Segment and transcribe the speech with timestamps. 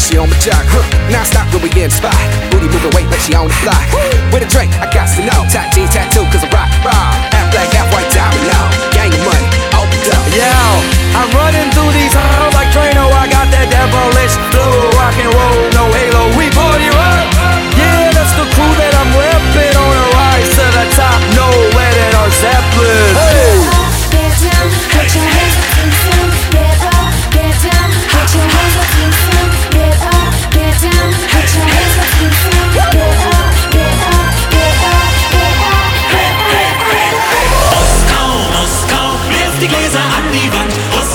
[0.00, 0.64] she on my jock.
[0.64, 0.82] Huh.
[1.12, 2.16] Now stop when we in spot.
[2.50, 3.84] Booty moving weight but she on the block.
[4.32, 5.44] With a drink, I got to know.
[5.52, 7.12] Top jeans, tattoo, cause I rock, raw.
[7.30, 8.64] Half black, half white, diamond now.
[8.96, 10.24] Gang of money, opened up.
[10.32, 10.50] Yo,
[11.14, 13.12] I'm running through these halls like Trano.
[13.12, 15.69] I got that devilish flow, rock and roll,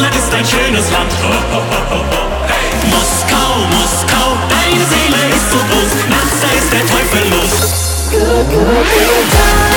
[0.00, 1.12] Russland ist ein schönes Land.
[1.22, 2.86] Oh, oh, oh, oh, oh.
[2.88, 6.08] Moskau, Moskau, deine Seele ist so groß.
[6.08, 8.10] Nachts, da ist der Teufel los.
[8.10, 9.69] Good, good, good.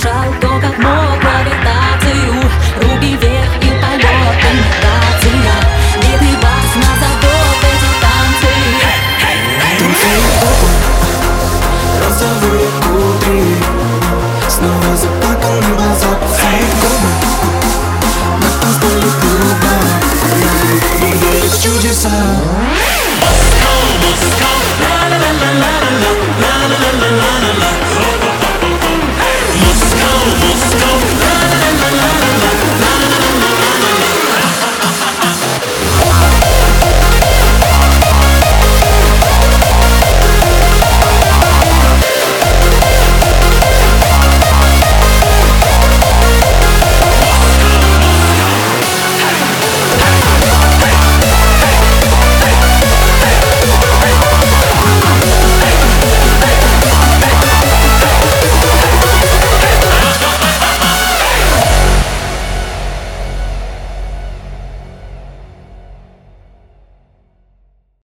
[0.00, 2.32] изображал то, как мог гравитацию
[2.76, 5.54] Руки вверх и полет, имитация
[6.00, 8.52] Бедный вас на завод, эти танцы.
[9.78, 10.40] Танцуют
[12.02, 13.44] розовые кудри
[14.48, 17.10] Снова заплаканы глаза, пустые губы
[18.38, 19.74] Мы поздали друга
[21.00, 22.59] Я верю в чудеса.